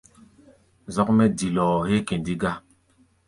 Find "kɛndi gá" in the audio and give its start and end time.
2.07-2.51